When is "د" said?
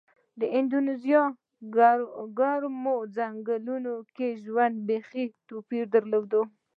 0.39-0.41